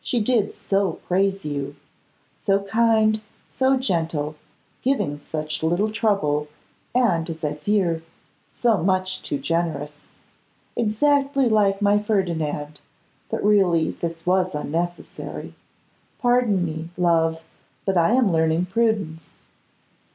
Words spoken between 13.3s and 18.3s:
really, this was unnecessary. Pardon me, love, but I